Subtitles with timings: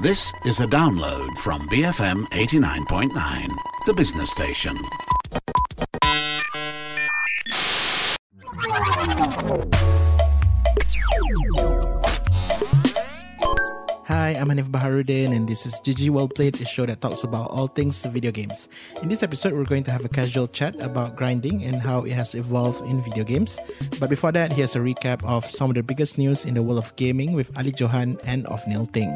[0.00, 3.12] This is a download from BFM 89.9,
[3.84, 4.72] the business station.
[14.08, 17.50] Hi, I'm Hanif Baharuddin, and this is GG Well Played, a show that talks about
[17.50, 18.70] all things video games.
[19.02, 22.12] In this episode, we're going to have a casual chat about grinding and how it
[22.12, 23.60] has evolved in video games.
[24.00, 26.78] But before that, here's a recap of some of the biggest news in the world
[26.78, 29.12] of gaming with Ali Johan and Ofnil Ting.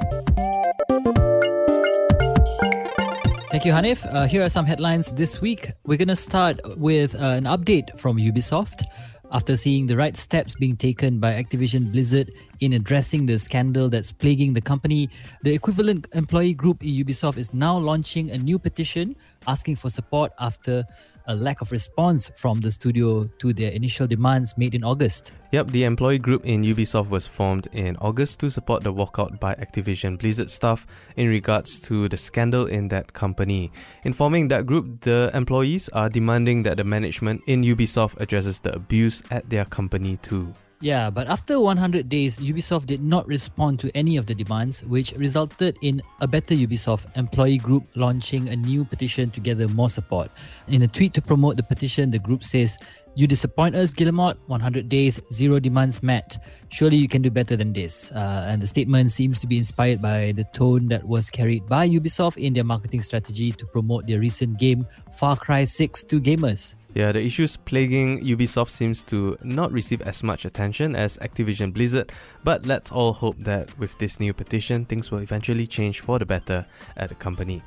[3.55, 4.05] Thank you, Hanif.
[4.13, 5.71] Uh, here are some headlines this week.
[5.87, 8.83] We're going to start with uh, an update from Ubisoft
[9.31, 14.11] after seeing the right steps being taken by Activision Blizzard in addressing the scandal that's
[14.11, 15.09] plaguing the company,
[15.45, 19.15] the equivalent employee group in Ubisoft is now launching a new petition
[19.47, 20.83] asking for support after
[21.27, 25.33] a lack of response from the studio to their initial demands made in August.
[25.53, 29.55] Yep, the employee group in Ubisoft was formed in August to support the walkout by
[29.55, 33.71] Activision Blizzard staff in regards to the scandal in that company.
[34.03, 39.23] Informing that group, the employees are demanding that the management in Ubisoft addresses the abuse
[39.31, 40.55] at their company too.
[40.81, 45.13] Yeah, but after 100 days, Ubisoft did not respond to any of the demands, which
[45.13, 50.31] resulted in a better Ubisoft employee group launching a new petition to gather more support.
[50.69, 52.77] In a tweet to promote the petition, the group says,
[53.15, 54.37] You disappoint us, Guillemot.
[54.49, 56.37] 100 days, zero demands met.
[56.69, 58.13] Surely you can do better than this.
[58.13, 61.89] Uh, and the statement seems to be inspired by the tone that was carried by
[61.89, 66.75] Ubisoft in their marketing strategy to promote their recent game Far Cry 6 to gamers.
[66.95, 72.13] Yeah, the issues plaguing Ubisoft seems to not receive as much attention as Activision Blizzard,
[72.45, 76.27] but let's all hope that with this new petition, things will eventually change for the
[76.27, 76.65] better
[76.97, 77.63] at the company.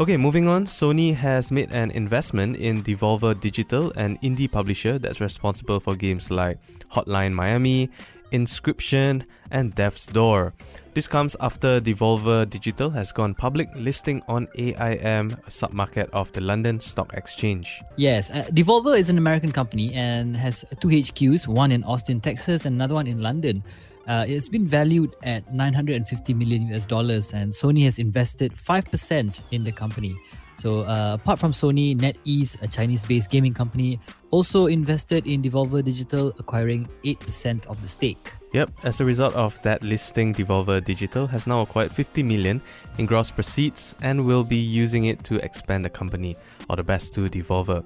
[0.00, 5.20] Okay, moving on, Sony has made an investment in Devolver Digital, an indie publisher that's
[5.20, 6.58] responsible for games like
[6.92, 7.90] Hotline Miami,
[8.32, 10.54] Inscryption, and Death's Door.
[10.94, 16.42] This comes after Devolver Digital has gone public, listing on AIM, a submarket of the
[16.42, 17.80] London Stock Exchange.
[17.96, 22.66] Yes, uh, Devolver is an American company and has two HQs, one in Austin, Texas,
[22.66, 23.62] and another one in London.
[24.06, 29.64] Uh, it's been valued at 950 million US dollars, and Sony has invested 5% in
[29.64, 30.14] the company.
[30.58, 33.98] So, uh, apart from Sony, NetEase, a Chinese based gaming company,
[34.32, 38.32] also invested in Devolver Digital, acquiring 8% of the stake.
[38.52, 42.60] Yep, as a result of that listing, Devolver Digital has now acquired 50 million
[42.98, 46.36] in gross proceeds and will be using it to expand the company.
[46.68, 47.84] All the best to Devolver.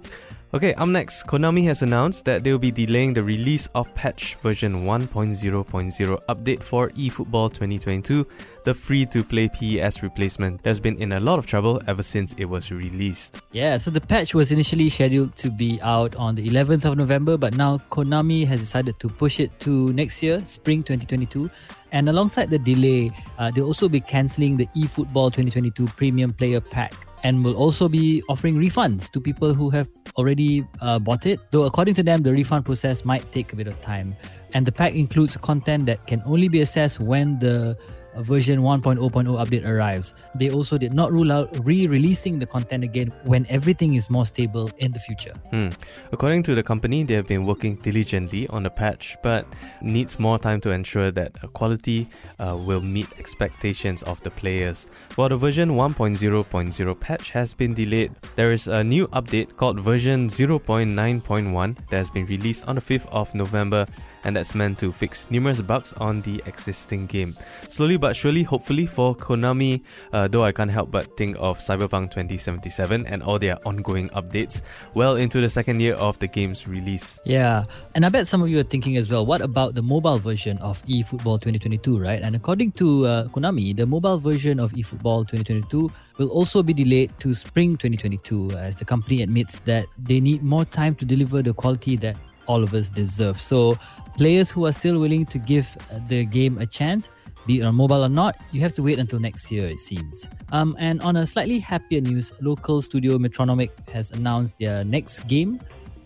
[0.55, 4.37] Okay, up next, Konami has announced that they will be delaying the release of patch
[4.37, 8.25] version 1.0.0 update for eFootball 2022,
[8.65, 12.33] the free to play PES replacement that's been in a lot of trouble ever since
[12.39, 13.41] it was released.
[13.51, 17.37] Yeah, so the patch was initially scheduled to be out on the 11th of November,
[17.37, 21.51] but now Konami has decided to push it to next year, spring 2022.
[21.93, 26.95] And alongside the delay, uh, they'll also be cancelling the eFootball 2022 Premium Player Pack
[27.25, 31.41] and will also be offering refunds to people who have already uh, bought it.
[31.51, 34.15] Though, according to them, the refund process might take a bit of time.
[34.55, 37.77] And the pack includes content that can only be accessed when the
[38.23, 40.15] version 1.0.0 update arrives.
[40.35, 44.27] They also did not rule out re releasing the content again when everything is more
[44.27, 45.35] stable in the future.
[45.51, 45.69] Hmm.
[46.13, 49.47] According to the company, they have been working diligently on the patch, but
[49.81, 54.89] needs more time to ensure that quality uh, will meet expectations of the players.
[55.15, 60.29] While the version 1.0.0 patch has been delayed, there is a new update called version
[60.29, 63.87] 0.9.1 that has been released on the 5th of November
[64.25, 67.37] and that's meant to fix numerous bugs on the existing game.
[67.69, 69.83] Slowly but surely, hopefully for Konami,
[70.13, 74.63] uh, though I can't help but think of Cyberpunk 2077 and all their ongoing updates
[74.95, 77.21] well into the second year of the game's release.
[77.25, 80.19] Yeah, and I bet some of you are thinking as well, what about the mobile
[80.19, 82.21] version of eFootball 2022, right?
[82.23, 87.13] And according to uh, Konami, the mobile version of eFootball 2022 will also be delayed
[87.19, 91.53] to spring 2022 as the company admits that they need more time to deliver the
[91.53, 92.17] quality that
[92.47, 93.41] all of us deserve.
[93.41, 93.77] So,
[94.17, 97.11] players who are still willing to give uh, the game a chance,
[97.47, 100.29] be it on mobile or not, you have to wait until next year, it seems.
[100.53, 105.61] Um, and on a slightly happier news, local studio Metronomik has announced their next game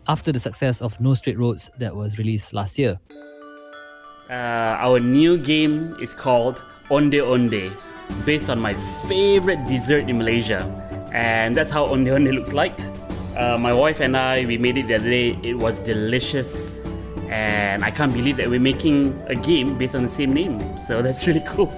[0.08, 2.96] after the success of No Straight Roads that was released last year.
[4.28, 7.72] Uh, our new game is called Onde Onde,
[8.26, 8.74] based on my
[9.08, 10.62] favorite dessert in Malaysia.
[11.12, 12.78] And that's how Onde Onde looks like.
[13.36, 15.38] Uh, my wife and I, we made it the other day.
[15.42, 16.74] It was delicious.
[17.30, 20.60] And I can't believe that we're making a game based on the same name.
[20.78, 21.72] So that's really cool.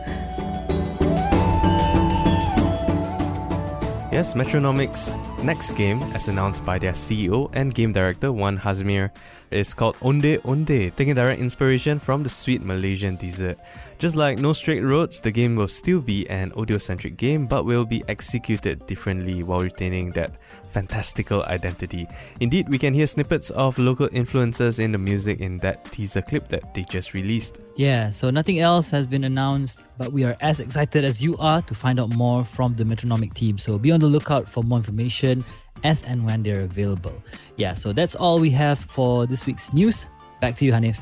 [4.13, 9.11] Yes, Metronomik's next game, as announced by their CEO and game director Wan Hazmir,
[9.51, 13.59] is called Onde Onde, taking direct inspiration from the sweet Malaysian dessert.
[13.99, 17.65] Just like No Straight Roads, the game will still be an audio centric game but
[17.65, 20.33] will be executed differently while retaining that
[20.73, 22.09] fantastical identity.
[22.41, 26.49] Indeed, we can hear snippets of local influences in the music in that teaser clip
[26.49, 27.61] that they just released.
[27.77, 31.63] Yeah, so nothing else has been announced, but we are as excited as you are
[31.63, 33.59] to find out more from the Metronomik team.
[33.59, 35.45] So be on the lookout for more information
[35.85, 37.15] as and when they're available.
[37.57, 40.07] Yeah, so that's all we have for this week's news.
[40.41, 40.99] Back to you, Hanif.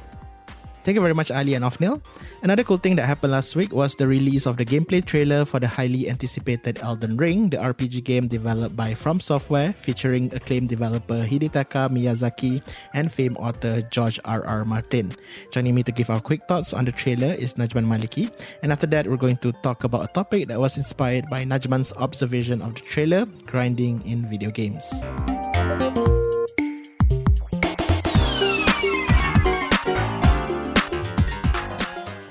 [0.83, 2.01] Thank you very much, Ali and Ofnil.
[2.43, 5.61] Another cool thing that happened last week was the release of the gameplay trailer for
[5.61, 11.23] the highly anticipated Elden Ring, the RPG game developed by From Software, featuring acclaimed developer
[11.23, 12.63] Hidetaka Miyazaki
[12.95, 14.45] and famed author George R.
[14.47, 14.65] R.
[14.65, 15.13] Martin.
[15.53, 18.87] Joining me to give our quick thoughts on the trailer is Najman Maliki, and after
[18.89, 22.75] that, we're going to talk about a topic that was inspired by Najman's observation of
[22.75, 24.89] the trailer grinding in video games.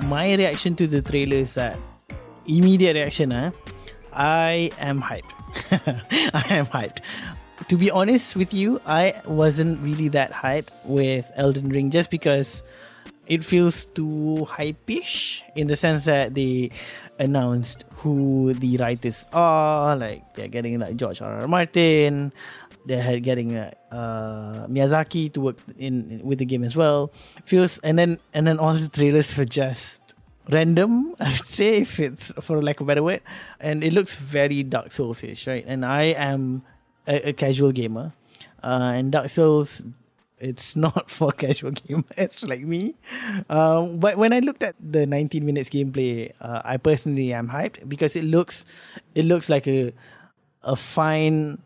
[0.09, 1.77] My reaction to the trailer is that
[2.47, 3.51] immediate reaction, huh?
[4.11, 5.29] I am hyped.
[6.33, 7.05] I am hyped.
[7.67, 12.63] To be honest with you, I wasn't really that hyped with Elden Ring just because
[13.27, 16.71] it feels too hypish in the sense that they
[17.19, 21.41] announced who the writers are, like they're getting like George R.
[21.41, 21.47] R.
[21.47, 22.33] Martin,
[22.89, 27.13] they're getting uh, uh, Miyazaki to work in with the game as well.
[27.45, 30.01] Feels and then and then all the trailers were just
[30.49, 31.13] random.
[31.19, 33.21] I would say if it's for lack of a better word,
[33.61, 35.63] and it looks very Dark Souls-ish, right?
[35.67, 36.63] And I am
[37.05, 38.13] a, a casual gamer,
[38.63, 39.85] uh, and Dark Souls.
[40.39, 42.95] It's not for casual gamers like me.
[43.49, 47.87] Um, but when I looked at the 19 minutes gameplay, uh, I personally am hyped
[47.87, 48.65] because it looks,
[49.13, 49.93] it looks like a,
[50.63, 51.59] a fine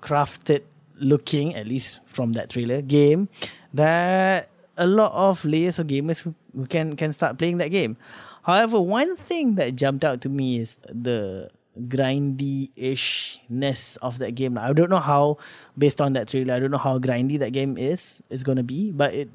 [0.00, 0.62] crafted
[1.00, 3.28] looking, at least from that trailer, game
[3.72, 7.96] that a lot of layers of gamers who, who can can start playing that game.
[8.42, 11.50] However, one thing that jumped out to me is the
[11.86, 14.58] grindy ishness of that game.
[14.58, 15.38] I don't know how,
[15.76, 18.90] based on that trailer, I don't know how grindy that game is is gonna be,
[18.90, 19.28] but it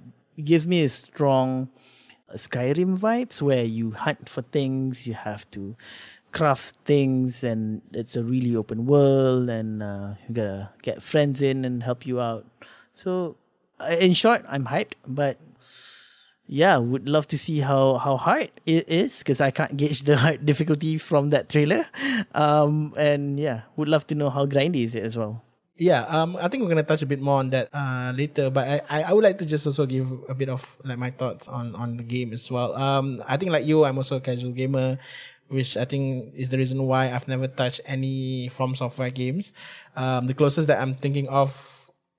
[0.43, 1.69] gives me a strong
[2.33, 5.75] Skyrim vibes where you hunt for things, you have to
[6.33, 11.63] craft things and it's a really open world and uh, you gotta get friends in
[11.63, 12.45] and help you out
[12.91, 13.37] so
[13.79, 15.37] uh, in short i'm hyped but
[16.47, 20.17] yeah would love to see how how hard it is because i can't gauge the
[20.17, 21.85] hard difficulty from that trailer
[22.33, 25.45] um and yeah would love to know how grindy is it as well
[25.75, 28.51] yeah, um, I think we're gonna touch a bit more on that uh, later.
[28.51, 31.09] But I, I, I would like to just also give a bit of like my
[31.09, 32.77] thoughts on on the game as well.
[32.77, 34.99] Um, I think like you, I'm also a casual gamer
[35.53, 39.53] which I think is the reason why I've never touched any From Software games.
[39.95, 41.53] Um, the closest that I'm thinking of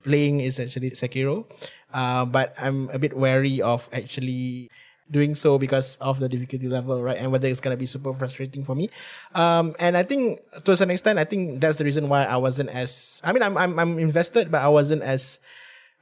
[0.03, 1.43] playing is actually Sekiro,
[1.93, 4.71] uh, but I'm a bit wary of actually
[5.11, 7.17] doing so because of the difficulty level, right?
[7.17, 8.89] And whether it's gonna be super frustrating for me.
[9.35, 12.37] Um, and I think to a certain extent, I think that's the reason why I
[12.37, 13.21] wasn't as.
[13.23, 15.39] I mean, I'm I'm I'm invested, but I wasn't as,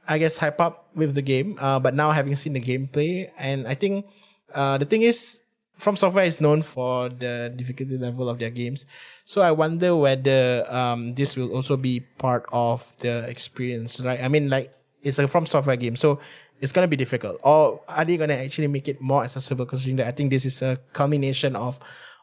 [0.08, 1.58] I guess, hype up with the game.
[1.60, 4.06] Uh, but now having seen the gameplay, and I think,
[4.54, 5.43] uh, the thing is,
[5.78, 8.86] from Software is known for the difficulty level of their games.
[9.24, 14.20] So I wonder whether um, this will also be part of the experience, right?
[14.22, 14.72] I mean, like
[15.02, 16.20] it's a From Software game, so
[16.60, 17.40] it's gonna be difficult.
[17.42, 19.66] Or are they gonna actually make it more accessible?
[19.66, 21.78] Considering that I think this is a culmination of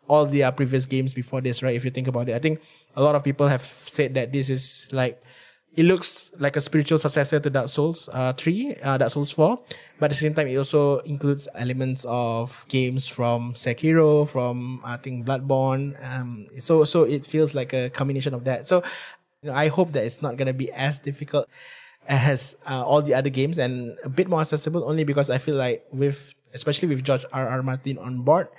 [0.07, 1.75] all the uh, previous games before this, right?
[1.75, 2.62] If you think about it, I think
[2.96, 5.22] a lot of people have said that this is like
[5.75, 9.59] it looks like a spiritual successor to Dark Souls uh, 3, uh, Dark Souls 4.
[9.99, 14.97] But at the same time, it also includes elements of games from Sekiro, from I
[14.97, 15.95] think Bloodborne.
[16.03, 18.67] Um, so so it feels like a combination of that.
[18.67, 18.83] So
[19.41, 21.47] you know, I hope that it's not gonna be as difficult
[22.07, 24.83] as uh, all the other games and a bit more accessible.
[24.83, 27.47] Only because I feel like with especially with George R.
[27.47, 27.63] R.
[27.63, 28.49] Martin on board,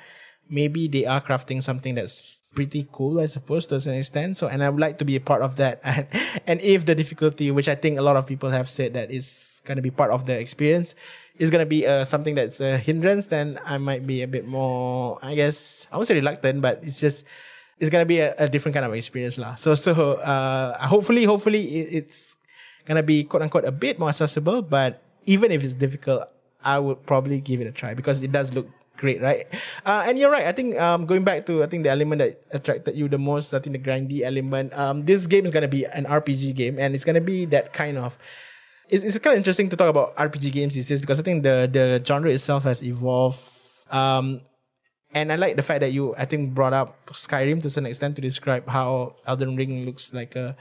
[0.48, 4.36] maybe they are crafting something that's pretty cool, I suppose, to an extent.
[4.36, 5.80] So, and I would like to be a part of that.
[5.92, 6.06] And,
[6.46, 9.62] and if the difficulty, which I think a lot of people have said that is
[9.64, 10.94] going to be part of the experience,
[11.38, 14.46] is going to be uh, something that's a hindrance, then I might be a bit
[14.46, 17.26] more, I guess, I would say reluctant, but it's just,
[17.80, 19.38] it's going to be a, a, different kind of experience.
[19.38, 19.56] lah.
[19.56, 22.36] So, so, uh, hopefully, hopefully it's
[22.84, 26.28] going to be quote unquote a bit more accessible, but even if it's difficult,
[26.62, 28.68] I would probably give it a try because it does look
[29.02, 29.50] great, right?
[29.84, 30.46] Uh, and you're right.
[30.46, 33.52] I think um, going back to I think the element that attracted you the most,
[33.52, 34.70] I think the grindy element.
[34.78, 37.98] Um, this game is gonna be an RPG game, and it's gonna be that kind
[37.98, 38.16] of.
[38.88, 41.42] It's, it's kind of interesting to talk about RPG games these days because I think
[41.42, 43.42] the the genre itself has evolved.
[43.90, 44.46] Um,
[45.12, 48.16] and I like the fact that you I think brought up Skyrim to some extent
[48.16, 50.56] to describe how Elden Ring looks like a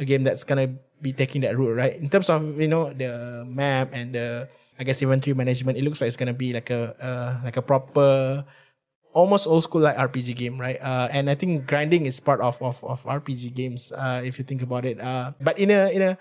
[0.00, 1.94] a game that's gonna be taking that route, right?
[1.94, 5.78] In terms of you know the map and the I guess inventory management.
[5.78, 8.44] It looks like it's gonna be like a uh, like a proper
[9.14, 10.80] almost old school like RPG game, right?
[10.82, 13.92] Uh, and I think grinding is part of of, of RPG games.
[13.92, 16.18] Uh, if you think about it, uh, but in a in a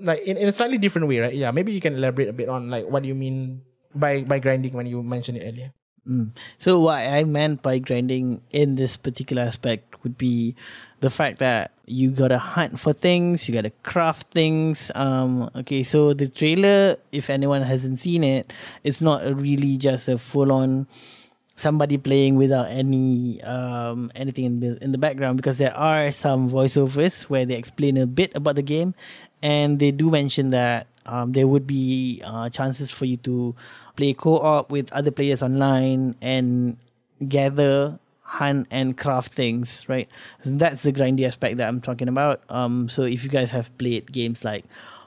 [0.00, 1.34] like in, in a slightly different way, right?
[1.34, 3.62] Yeah, maybe you can elaborate a bit on like what do you mean
[3.94, 5.72] by by grinding when you mentioned it earlier.
[6.08, 6.34] Mm.
[6.58, 10.54] So what I meant by grinding in this particular aspect would be
[11.00, 14.90] the fact that you gotta hunt for things, you gotta craft things.
[14.94, 18.52] Um, okay, so the trailer, if anyone hasn't seen it,
[18.84, 20.86] it's not really just a full on
[21.58, 26.48] somebody playing without any um, anything in the in the background because there are some
[26.48, 28.94] voiceovers where they explain a bit about the game,
[29.42, 33.54] and they do mention that um, there would be uh, chances for you to
[33.96, 36.76] play co-op with other players online and
[37.26, 37.98] gather
[38.36, 40.08] hunt and craft things right?
[40.42, 42.42] So that's the grindy aspect that i'm talking about.
[42.48, 44.64] Um so if you guys have played games like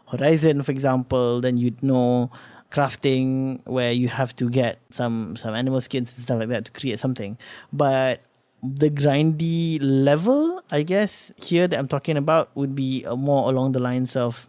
[0.10, 2.32] horizon for example then you'd know
[2.72, 6.72] crafting where you have to get some some animal skins and stuff like that to
[6.72, 7.38] create something.
[7.72, 8.22] But
[8.62, 13.72] the grindy level i guess here that i'm talking about would be uh, more along
[13.72, 14.46] the lines of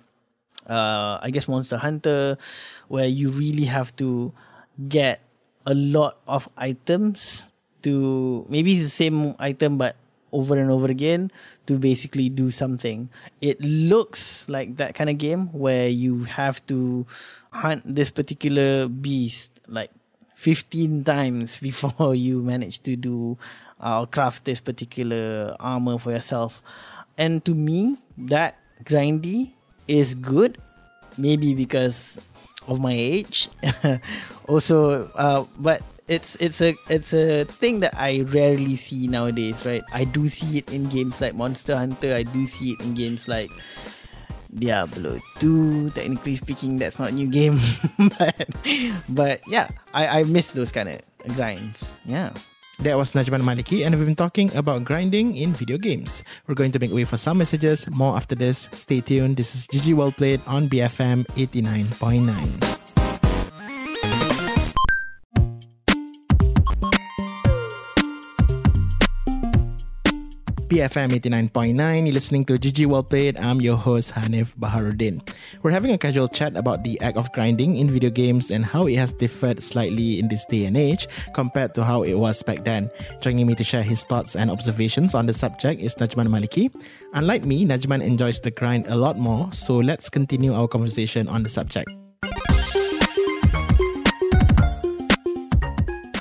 [0.68, 2.36] uh i guess monster hunter
[2.88, 4.32] where you really have to
[4.88, 5.24] get
[5.64, 7.51] a lot of items
[7.82, 9.96] to maybe the same item but
[10.32, 11.30] over and over again
[11.66, 13.10] to basically do something.
[13.40, 17.06] It looks like that kind of game where you have to
[17.52, 19.90] hunt this particular beast like
[20.34, 23.38] 15 times before you manage to do
[23.80, 26.62] uh, craft this particular armor for yourself.
[27.18, 29.52] And to me, that grindy
[29.86, 30.58] is good.
[31.18, 32.18] Maybe because
[32.66, 33.50] of my age.
[34.48, 39.82] also, uh, but it's it's a it's a thing that I rarely see nowadays, right?
[39.92, 42.14] I do see it in games like Monster Hunter.
[42.14, 43.50] I do see it in games like
[44.52, 45.90] Diablo 2.
[45.90, 47.58] Technically speaking, that's not a new game,
[48.18, 48.48] but
[49.08, 51.00] but yeah, I I miss those kind of
[51.36, 51.92] grinds.
[52.04, 52.30] Yeah.
[52.80, 56.24] That was Najman Maliki, and we've been talking about grinding in video games.
[56.48, 57.86] We're going to make way for some messages.
[57.86, 58.66] More after this.
[58.72, 59.36] Stay tuned.
[59.36, 62.71] This is GG Well Played on BFM 89.9.
[70.72, 71.12] BFM
[71.52, 71.76] 89.9.
[72.06, 73.36] You're listening to GG Well Played.
[73.36, 75.20] I'm your host, Hanif Baharuddin.
[75.60, 78.86] We're having a casual chat about the act of grinding in video games and how
[78.86, 82.64] it has differed slightly in this day and age compared to how it was back
[82.64, 82.88] then.
[83.20, 86.72] Joining me to share his thoughts and observations on the subject is Najman Maliki.
[87.12, 91.42] Unlike me, Najman enjoys the grind a lot more, so let's continue our conversation on
[91.42, 92.01] the subject.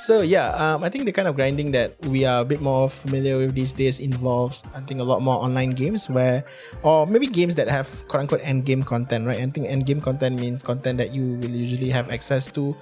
[0.02, 2.90] So yeah, um, I think the kind of grinding that we are a bit more
[2.90, 6.42] familiar with these days involves, I think, a lot more online games where,
[6.82, 9.38] or maybe games that have quote unquote end game content, right?
[9.38, 12.74] I think end game content means content that you will usually have access to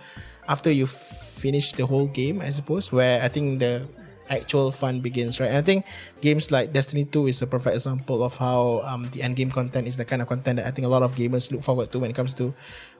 [0.49, 2.91] after you finish the whole game, I suppose.
[2.91, 3.85] Where I think the
[4.31, 5.49] actual fun begins, right?
[5.49, 5.85] And I think
[6.21, 9.87] games like Destiny 2 is a perfect example of how um, the end game content
[9.87, 11.99] is the kind of content that I think a lot of gamers look forward to
[11.99, 12.55] when it comes to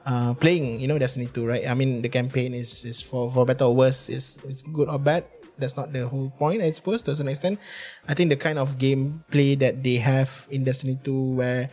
[0.05, 1.67] uh, playing, you know, Destiny 2, right?
[1.69, 4.99] I mean, the campaign is, is for, for better or worse, is, is good or
[4.99, 5.25] bad.
[5.57, 7.61] That's not the whole point, I suppose, to some extent.
[8.09, 11.71] I think the kind of gameplay that they have in Destiny 2 where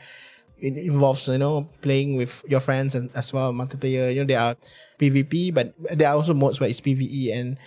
[0.59, 4.39] it involves you know playing with your friends and as well multiplayer you know there
[4.39, 4.55] are
[4.97, 7.57] pvp but there are also modes where it's pve and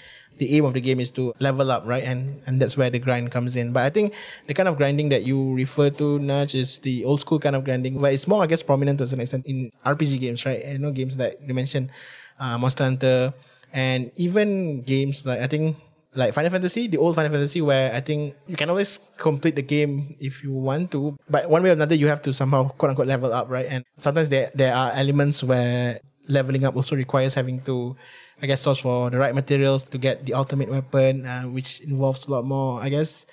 [0.40, 2.02] the aim of the game is to level up, right?
[2.02, 3.76] And and that's where the grind comes in.
[3.76, 4.16] But I think
[4.48, 7.62] the kind of grinding that you refer to, Naj, is the old school kind of
[7.62, 10.64] grinding, where it's more, I guess, prominent to some extent in RPG games, right?
[10.64, 11.92] You know, games that you mentioned,
[12.40, 13.36] uh, Monster Hunter,
[13.76, 15.76] and even games like I think
[16.16, 19.62] like Final Fantasy, the old Final Fantasy, where I think you can always complete the
[19.62, 22.96] game if you want to, but one way or another, you have to somehow quote
[22.96, 23.68] unquote level up, right?
[23.68, 27.96] And sometimes there there are elements where leveling up also requires having to
[28.42, 32.26] I guess source for the right materials to get the ultimate weapon, uh, which involves
[32.26, 32.80] a lot more.
[32.80, 33.26] I guess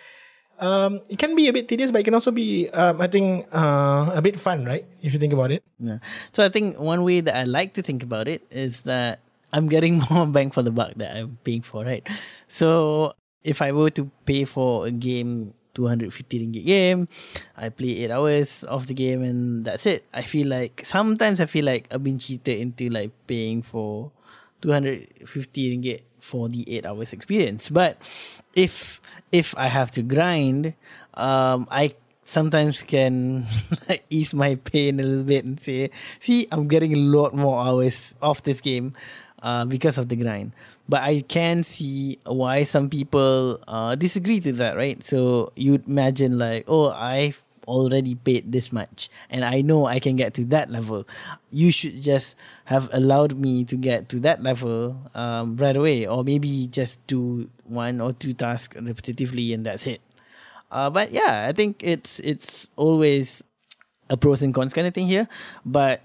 [0.60, 3.48] um, it can be a bit tedious, but it can also be, um, I think,
[3.54, 4.86] uh, a bit fun, right?
[5.02, 5.64] If you think about it.
[5.80, 6.00] Yeah.
[6.34, 9.20] So I think one way that I like to think about it is that
[9.54, 12.06] I'm getting more bang for the buck that I'm paying for, right?
[12.48, 13.14] So
[13.44, 16.10] if I were to pay for a game 250
[16.42, 17.08] ringgit game.
[17.54, 20.10] I play 8 hours of the game and that's it.
[20.10, 24.10] I feel like sometimes I feel like I've been cheated into like paying for
[24.62, 27.96] 250 ringgit for the 8 hours experience but
[28.54, 29.00] if
[29.32, 30.74] if i have to grind
[31.14, 31.94] um i
[32.24, 33.46] sometimes can
[34.10, 38.14] ease my pain a little bit and say see i'm getting a lot more hours
[38.22, 38.92] of this game
[39.44, 40.52] uh, because of the grind
[40.90, 46.38] but i can see why some people uh, disagree to that right so you'd imagine
[46.38, 50.72] like oh I've already paid this much and I know I can get to that
[50.72, 51.06] level.
[51.52, 56.24] You should just have allowed me to get to that level um, right away, or
[56.24, 60.02] maybe just do one or two tasks repetitively and that's it.
[60.72, 63.44] Uh, but yeah, I think it's it's always
[64.10, 65.28] a pros and cons kind of thing here.
[65.66, 66.02] But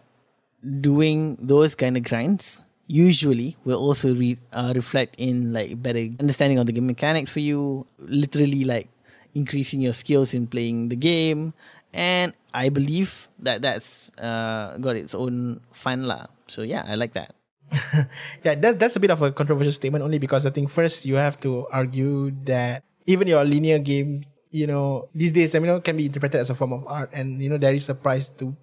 [0.62, 6.59] doing those kind of grinds usually will also re- uh, reflect in like better understanding
[6.59, 8.89] of the game mechanics for you literally like
[9.35, 11.55] increasing your skills in playing the game.
[11.93, 16.29] And i believe that that's uh, got its own fun lah.
[16.49, 17.33] So yeah i like that.
[18.45, 21.17] Yeah, that, that's a bit of a controversial statement only because I think first you
[21.17, 24.21] have to argue that even your linear game,
[24.51, 26.87] you know, these days, I mean, you know, can be interpreted as a form of
[26.87, 28.55] art and, you know, there is a price to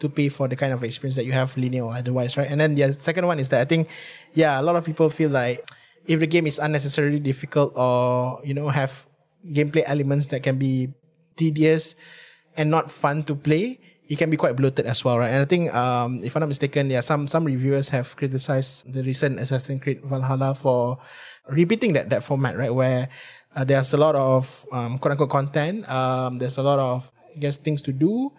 [0.00, 2.50] to pay for the kind of experience that you have linear or otherwise, right?
[2.50, 3.88] And then the second one is that I think,
[4.34, 5.64] yeah, a lot of people feel like
[6.06, 9.06] if the game is unnecessarily difficult or, you know, have
[9.52, 10.92] gameplay elements that can be
[11.36, 11.94] tedious
[12.56, 15.30] and not fun to play, it can be quite bloated as well, right?
[15.30, 19.02] And I think, um, if I'm not mistaken, yeah, some some reviewers have criticized the
[19.02, 20.98] recent Assassin's Creed Valhalla for
[21.48, 22.72] repeating that that format, right?
[22.72, 23.08] Where
[23.56, 27.40] uh, there's a lot of um, quote unquote content, um, there's a lot of I
[27.40, 28.32] guess things to do,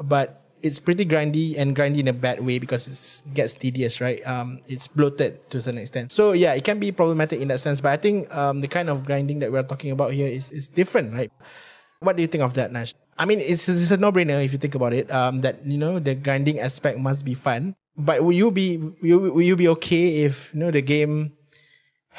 [0.00, 4.24] but it's pretty grindy and grindy in a bad way because it gets tedious, right?
[4.26, 6.12] Um, it's bloated to a certain extent.
[6.12, 7.80] So yeah, it can be problematic in that sense.
[7.80, 10.68] But I think um, the kind of grinding that we're talking about here is is
[10.70, 11.30] different, right?
[11.98, 12.94] What do you think of that, Nash?
[13.18, 15.10] I mean, it's, it's a no-brainer if you think about it.
[15.10, 17.74] Um, that you know the grinding aspect must be fun.
[17.98, 21.34] But will you be will, will you be okay if you know the game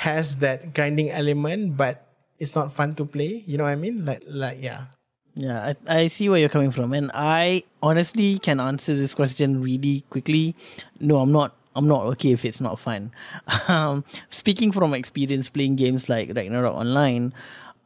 [0.04, 2.06] has that grinding element, but
[2.38, 3.44] it's not fun to play?
[3.48, 4.06] You know what I mean?
[4.06, 4.94] Like like yeah.
[5.36, 9.62] Yeah, I, I see where you're coming from, and I honestly can answer this question
[9.62, 10.56] really quickly.
[11.00, 11.56] No, I'm not.
[11.76, 13.12] I'm not okay if it's not fun.
[13.68, 17.34] Um, speaking from experience playing games like Ragnarok Online,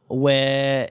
[0.08, 0.90] where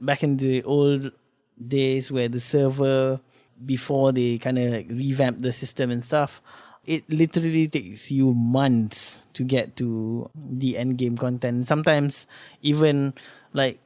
[0.00, 1.12] back in the old
[1.60, 3.20] days where the server
[3.66, 6.40] before they kind of revamped the system and stuff,
[6.86, 11.68] it literally takes you months to get to the end game content.
[11.68, 12.26] Sometimes
[12.62, 13.12] even
[13.52, 13.78] like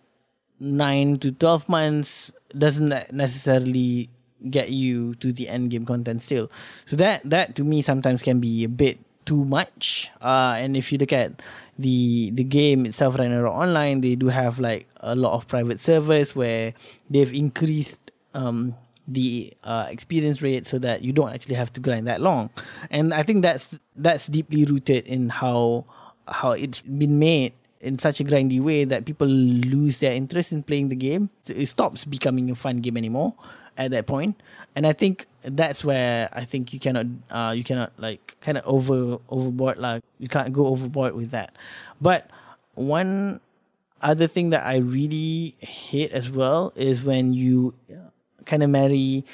[0.62, 4.08] nine to 12 months doesn't necessarily
[4.50, 6.50] get you to the end game content still.
[6.84, 10.10] So that, that to me sometimes can be a bit too much.
[10.20, 11.42] Uh, and if you look at
[11.78, 16.34] the the game itself Ragnarok Online, they do have like a lot of private servers
[16.34, 16.74] where
[17.08, 18.74] they've increased um,
[19.06, 22.50] the uh, experience rate so that you don't actually have to grind that long.
[22.90, 25.86] And I think that's that's deeply rooted in how
[26.28, 30.62] how it's been made in such a grindy way that people lose their interest in
[30.62, 31.28] playing the game.
[31.48, 33.34] It stops becoming a fun game anymore
[33.76, 34.40] at that point.
[34.74, 38.64] And I think that's where I think you cannot uh you cannot like kind of
[38.64, 41.56] over overboard like you can't go overboard with that.
[42.00, 42.30] But
[42.74, 43.40] one
[44.00, 47.74] other thing that I really hate as well is when you
[48.46, 49.24] kind of marry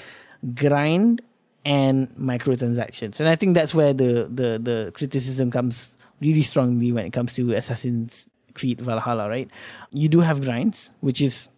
[0.54, 1.20] grind
[1.64, 3.20] and microtransactions.
[3.20, 7.34] And I think that's where the the the criticism comes really strongly when it comes
[7.34, 8.28] to Assassin's
[8.59, 9.49] Creed Valhalla, right?
[9.92, 11.49] You do have grinds, which is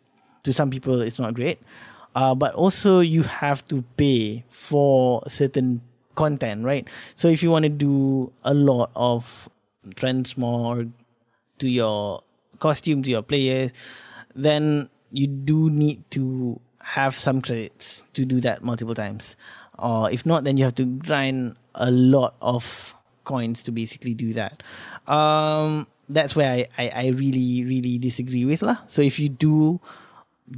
[0.45, 1.59] to some people it's not great.
[2.15, 5.81] Uh, but also you have to pay for certain
[6.15, 6.87] content, right?
[7.15, 9.49] So if you want to do a lot of
[9.95, 10.91] transmog
[11.59, 12.23] to your
[12.59, 13.71] costume, to your players,
[14.35, 19.37] then you do need to have some credits to do that multiple times.
[19.79, 24.33] Or if not, then you have to grind a lot of coins to basically do
[24.35, 24.63] that.
[25.07, 28.62] Um, that's where I, I, I really, really disagree with.
[28.62, 28.83] lah.
[28.88, 29.81] So if you do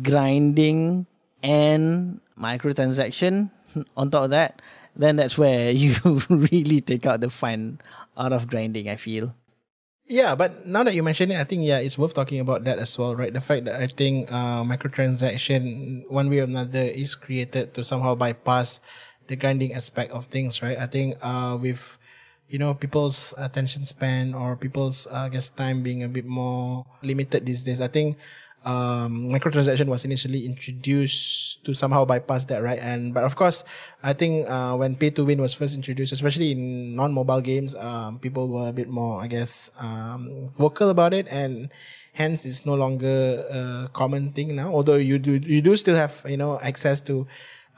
[0.03, 1.07] grinding
[1.43, 3.51] and microtransaction
[3.97, 4.61] on top of that,
[4.97, 5.95] then that's where you
[6.29, 7.81] really take out the fun
[8.17, 9.35] out of grinding, I feel.
[10.13, 12.79] Yeah, but now that you mention it, I think yeah, it's worth talking about that
[12.79, 13.33] as well, right?
[13.33, 18.15] The fact that I think uh, microtransaction, one way or another, is created to somehow
[18.15, 18.81] bypass
[19.29, 20.77] the grinding aspect of things, right?
[20.77, 21.97] I think uh, with
[22.53, 26.85] you know people's attention span or people's uh, I guess time being a bit more
[27.01, 28.21] limited these days, I think
[28.65, 32.79] um, microtransaction was initially introduced to somehow bypass that, right?
[32.79, 33.65] And but of course,
[34.03, 38.19] I think uh, when pay to win was first introduced, especially in non-mobile games, um,
[38.19, 41.71] people were a bit more, I guess, um, vocal about it, and
[42.13, 44.73] hence it's no longer a common thing now.
[44.73, 47.27] Although you do you do still have you know access to.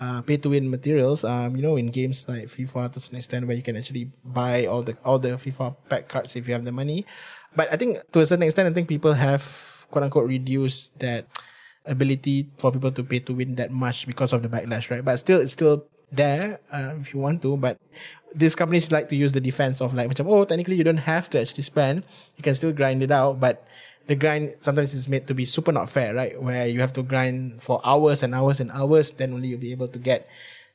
[0.01, 3.47] Uh, pay to win materials, um, you know, in games like FIFA to some extent
[3.47, 6.65] where you can actually buy all the all the FIFA pack cards if you have
[6.67, 7.07] the money.
[7.55, 9.47] But I think to a certain extent, I think people have
[9.91, 11.31] quote unquote reduced that
[11.87, 15.05] ability for people to pay to win that much because of the backlash, right?
[15.05, 17.57] But still, it's still there uh, if you want to.
[17.57, 17.79] But
[18.35, 21.41] these companies like to use the defense of like, oh, technically you don't have to
[21.41, 22.05] actually spend.
[22.37, 23.67] You can still grind it out, but
[24.07, 26.41] the grind sometimes is made to be super not fair, right?
[26.41, 29.73] Where you have to grind for hours and hours and hours, then only you'll be
[29.73, 30.29] able to get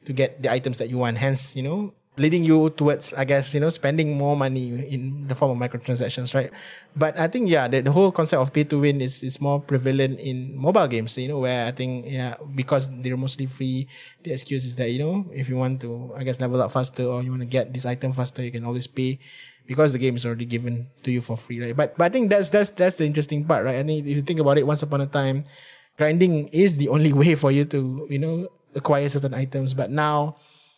[0.05, 1.17] to get the items that you want.
[1.17, 5.35] Hence, you know, leading you towards, I guess, you know, spending more money in the
[5.35, 6.51] form of microtransactions, right?
[6.95, 9.61] But I think, yeah, the, the whole concept of pay to win is, is more
[9.61, 13.87] prevalent in mobile games, you know, where I think, yeah, because they're mostly free,
[14.23, 17.05] the excuse is that, you know, if you want to, I guess, level up faster
[17.05, 19.19] or you want to get this item faster, you can always pay
[19.69, 21.77] because the game is already given to you for free, right?
[21.77, 23.77] But, but I think that's, that's, that's the interesting part, right?
[23.77, 25.45] I think if you think about it, once upon a time,
[25.95, 29.75] grinding is the only way for you to, you know, acquire certain items.
[29.75, 30.37] But now,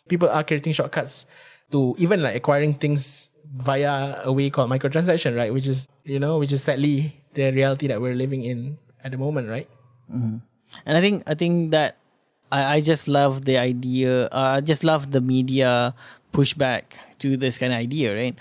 [0.10, 1.26] people are creating shortcuts
[1.72, 5.54] to even like acquiring things via a way called microtransaction, right?
[5.54, 9.18] Which is, you know, which is sadly the reality that we're living in at the
[9.18, 9.70] moment, right?
[10.12, 10.44] Hmm.
[10.86, 11.96] And I think I think that
[12.52, 14.28] I, I just love the idea.
[14.28, 15.96] Uh, I just love the media
[16.34, 18.36] pushback to this kind of idea, right?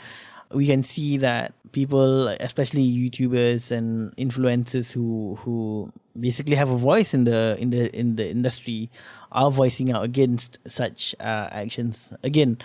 [0.53, 7.15] We can see that people, especially YouTubers and influencers who who basically have a voice
[7.15, 8.91] in the in the in the industry,
[9.31, 12.13] are voicing out against such uh, actions.
[12.23, 12.59] Again,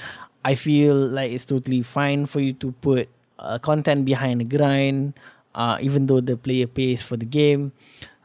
[0.44, 5.14] I feel like it's totally fine for you to put uh, content behind a grind,
[5.54, 7.72] uh, even though the player pays for the game.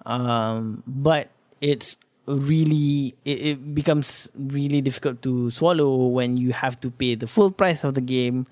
[0.07, 1.29] Um, but
[1.61, 1.97] it's
[2.27, 7.51] really it, it becomes really difficult to swallow when you have to pay the full
[7.51, 8.47] price of the game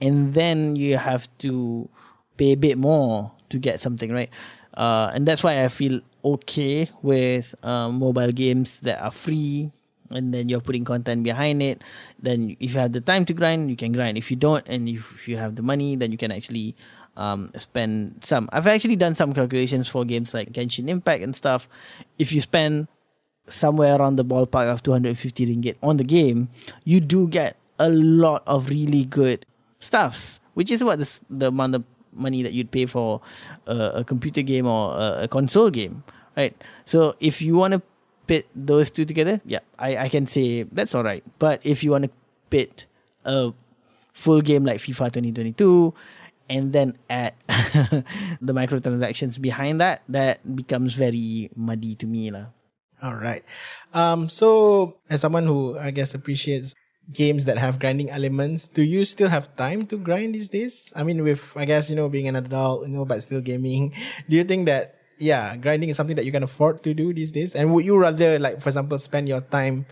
[0.00, 1.88] and then you have to
[2.36, 4.30] pay a bit more to get something right?
[4.74, 9.70] Uh, and that's why i feel okay with um, mobile games that are free
[10.10, 11.82] and then you're putting content behind it.
[12.18, 14.18] Then if you have the time to grind you can grind.
[14.18, 16.74] If you don't and if you have the money then you can actually
[17.16, 18.48] um, spend some.
[18.52, 21.68] I've actually done some calculations for games like genshin impact and stuff.
[22.18, 22.88] If you spend
[23.46, 26.48] somewhere around the ballpark of 250 ringgit on the game,
[26.84, 29.46] you do get a lot of really good
[29.84, 33.20] stuffs, which is what the, the amount of money that you'd pay for
[33.66, 36.02] a, a computer game or a, a console game,
[36.36, 36.56] right?
[36.84, 37.82] So if you want to
[38.26, 41.22] pit those two together, yeah, I, I can say that's all right.
[41.38, 42.10] But if you want to
[42.50, 42.86] pit
[43.24, 43.52] a
[44.12, 45.92] full game like FIFA 2022
[46.48, 47.34] and then add
[48.40, 52.30] the microtransactions behind that, that becomes very muddy to me.
[52.30, 52.46] lah.
[53.02, 53.44] All right.
[53.92, 56.74] Um, so as someone who I guess appreciates
[57.12, 60.88] games that have grinding elements, do you still have time to grind these days?
[60.94, 63.94] I mean, with I guess you know being an adult, you know, but still gaming,
[64.28, 67.32] do you think that yeah, grinding is something that you can afford to do these
[67.32, 67.54] days?
[67.54, 69.86] And would you rather, like for example, spend your time,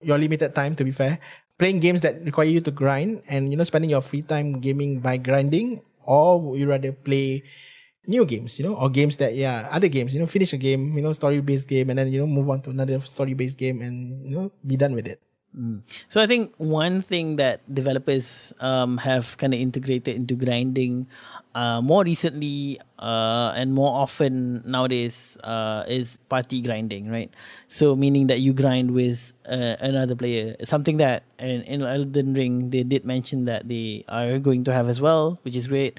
[0.00, 1.18] your limited time, to be fair,
[1.58, 5.00] playing games that require you to grind, and you know, spending your free time gaming
[5.00, 7.44] by grinding, or would you rather play
[8.06, 10.96] new games, you know, or games that yeah, other games, you know, finish a game,
[10.96, 13.58] you know, story based game, and then you know move on to another story based
[13.58, 15.20] game, and you know, be done with it.
[16.08, 21.06] So I think one thing that developers um, have kind of integrated into grinding
[21.54, 27.30] uh, more recently uh, and more often nowadays uh, is party grinding, right?
[27.68, 30.56] So meaning that you grind with uh, another player.
[30.64, 34.88] Something that in, in Elden Ring they did mention that they are going to have
[34.88, 35.98] as well, which is great.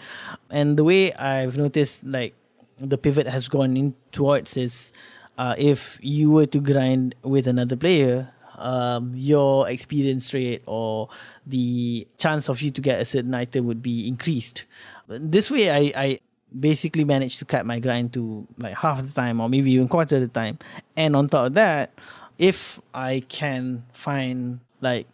[0.50, 2.36] And the way I've noticed, like
[2.78, 4.92] the pivot has gone in towards is
[5.38, 11.10] uh, if you were to grind with another player, um, your experience rate or
[11.46, 14.66] the chance of you to get a certain item would be increased.
[15.08, 16.20] This way, I, I
[16.58, 20.16] basically managed to cut my grind to like half the time or maybe even quarter
[20.16, 20.58] of the time.
[20.96, 21.92] And on top of that,
[22.38, 25.08] if I can find like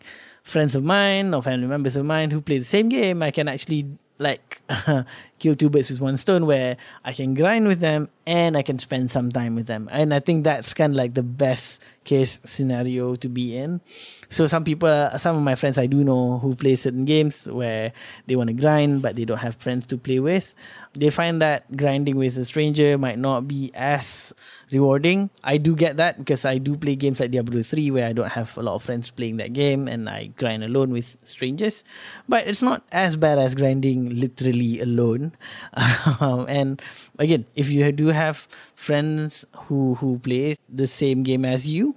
[0.43, 3.47] friends of mine or family members of mine who play the same game, I can
[3.47, 3.87] actually
[4.21, 4.61] like
[5.39, 8.79] kill two birds with one stone where I can grind with them and I can
[8.79, 9.89] spend some time with them.
[9.91, 13.81] And I think that's kind of like the best case scenario to be in.
[14.29, 17.91] So some people, some of my friends I do know who play certain games where
[18.27, 20.53] they want to grind but they don't have friends to play with.
[20.93, 24.33] They find that grinding with a stranger might not be as
[24.71, 25.29] rewarding.
[25.43, 28.31] I do get that because I do play games like Diablo 3 where I don't
[28.31, 31.83] have a lot of friends playing that game and I grind alone with strangers.
[32.27, 35.33] But it's not as bad as grinding literally alone.
[36.21, 36.81] Um, and
[37.17, 38.37] again, if you do have
[38.75, 41.95] friends who who play the same game as you,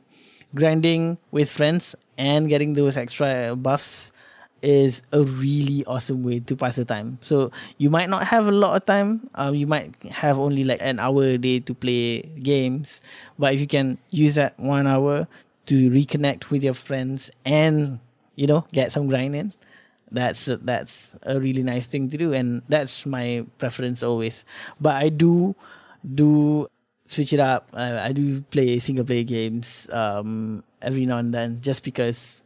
[0.54, 4.12] grinding with friends and getting those extra buffs
[4.64, 7.18] is a really awesome way to pass the time.
[7.20, 9.28] So you might not have a lot of time.
[9.34, 13.02] Um, you might have only like an hour a day to play games,
[13.38, 15.28] but if you can use that one hour
[15.66, 18.00] to reconnect with your friends and
[18.36, 19.52] you know get some grind in,
[20.10, 24.44] that's that's a really nice thing to do, and that's my preference always.
[24.80, 25.54] But I do
[26.02, 26.68] do
[27.06, 27.68] switch it up.
[27.72, 32.43] Uh, I do play single player games um, every now and then, just because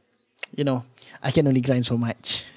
[0.54, 0.84] you know
[1.22, 2.44] I can only grind so much.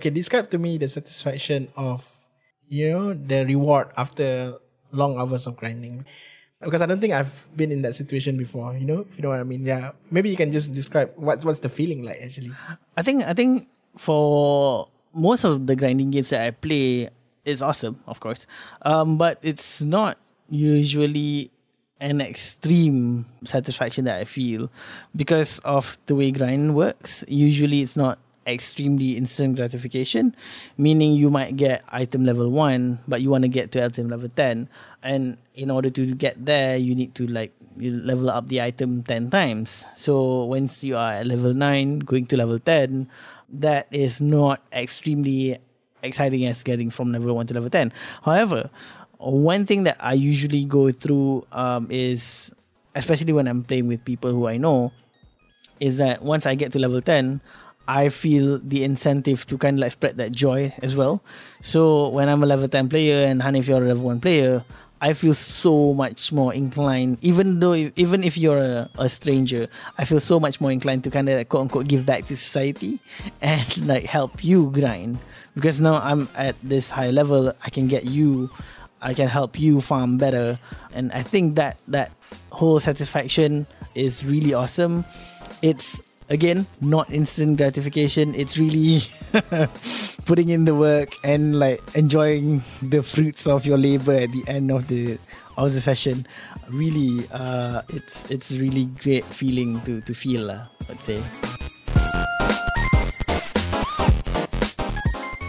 [0.00, 2.20] Okay, describe to me the satisfaction of
[2.70, 4.56] you know, the reward after
[4.92, 6.06] long hours of grinding.
[6.62, 9.30] Because I don't think I've been in that situation before, you know, if you know
[9.30, 9.66] what I mean.
[9.66, 9.92] Yeah.
[10.10, 12.52] Maybe you can just describe what what's the feeling like actually.
[12.96, 17.08] I think I think for most of the grinding games that I play,
[17.44, 18.46] it's awesome, of course.
[18.82, 20.16] Um, but it's not
[20.48, 21.50] usually
[22.00, 24.70] an extreme satisfaction that I feel
[25.14, 27.24] because of the way grind works.
[27.28, 30.34] Usually, it's not extremely instant gratification,
[30.76, 34.28] meaning you might get item level one, but you want to get to item level
[34.28, 34.68] ten,
[35.02, 39.02] and in order to get there, you need to like you level up the item
[39.02, 39.84] ten times.
[39.94, 43.08] So once you are at level nine, going to level ten,
[43.52, 45.58] that is not extremely
[46.02, 47.92] exciting as getting from level 1 to level 10.
[48.22, 48.70] However,
[49.20, 52.52] one thing that I usually go through um, is,
[52.94, 54.92] especially when I'm playing with people who I know,
[55.78, 57.40] is that once I get to level 10,
[57.88, 61.22] I feel the incentive to kind of like spread that joy as well.
[61.60, 64.64] So when I'm a level 10 player and Hanif, you're a level 1 player,
[65.02, 70.04] I feel so much more inclined, even though even if you're a, a stranger, I
[70.04, 73.00] feel so much more inclined to kind of like, quote unquote give back to society
[73.40, 75.18] and like help you grind
[75.54, 77.52] because now I'm at this high level.
[77.64, 78.50] I can get you,
[79.02, 80.58] I can help you farm better,
[80.92, 82.12] and I think that that
[82.52, 85.04] whole satisfaction is really awesome.
[85.62, 88.34] It's again not instant gratification.
[88.34, 89.02] It's really
[90.26, 94.70] putting in the work and like enjoying the fruits of your labor at the end
[94.70, 95.18] of the
[95.56, 96.26] of the session.
[96.70, 101.18] Really uh it's it's really great feeling to to feel uh, i'd say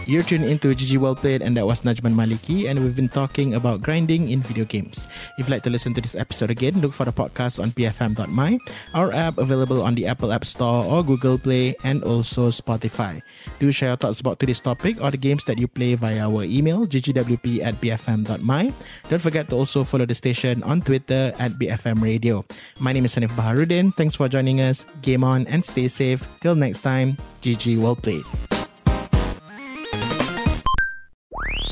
[0.02, 3.54] You're tuned into GG Well Played, and that was Najman Maliki, and we've been talking
[3.54, 5.06] about grinding in video games.
[5.38, 8.58] If you'd like to listen to this episode again, look for the podcast on bfm.my,
[8.94, 13.22] our app available on the Apple App Store or Google Play, and also Spotify.
[13.60, 16.42] Do share your thoughts about today's topic or the games that you play via our
[16.42, 18.72] email, ggwp at bfm.my.
[19.08, 22.44] Don't forget to also follow the station on Twitter at BFM Radio.
[22.80, 23.94] My name is Hanif Baharuddin.
[23.94, 24.84] Thanks for joining us.
[25.00, 26.26] Game on and stay safe.
[26.40, 28.26] Till next time, GG Well Played.